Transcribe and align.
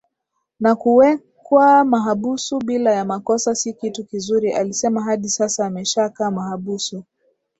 na 0.59 0.75
kuwekwa 0.75 1.83
mahabusu 1.85 2.59
bila 2.59 2.91
ya 2.93 3.05
makosa 3.05 3.55
Si 3.55 3.73
kitu 3.73 4.03
kizuriAlisema 4.03 5.03
hadi 5.03 5.29
sasa 5.29 5.65
ameshakaa 5.65 6.31
mahabusu 6.31 7.03